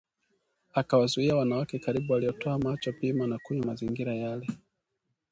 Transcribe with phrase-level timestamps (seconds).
[0.73, 4.47] Akawazuia wanawe karibu, waliotoa macho pima na kunywa mazingira yale